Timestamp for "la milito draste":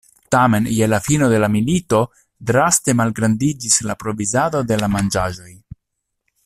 1.43-2.97